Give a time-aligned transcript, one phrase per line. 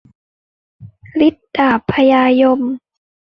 [1.27, 2.59] ฤทธิ์ดาบพญายม